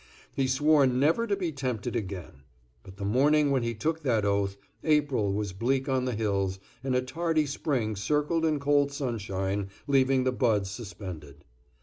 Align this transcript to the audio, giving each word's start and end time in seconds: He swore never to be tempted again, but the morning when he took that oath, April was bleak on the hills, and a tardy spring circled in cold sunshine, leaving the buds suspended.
He 0.35 0.47
swore 0.47 0.87
never 0.87 1.27
to 1.27 1.35
be 1.35 1.51
tempted 1.51 1.95
again, 1.95 2.41
but 2.81 2.97
the 2.97 3.05
morning 3.05 3.51
when 3.51 3.61
he 3.61 3.75
took 3.75 4.01
that 4.01 4.25
oath, 4.25 4.57
April 4.83 5.31
was 5.31 5.53
bleak 5.53 5.87
on 5.87 6.05
the 6.05 6.15
hills, 6.15 6.57
and 6.83 6.95
a 6.95 7.03
tardy 7.03 7.45
spring 7.45 7.95
circled 7.95 8.43
in 8.43 8.59
cold 8.59 8.91
sunshine, 8.91 9.69
leaving 9.85 10.23
the 10.23 10.31
buds 10.31 10.71
suspended. 10.71 11.45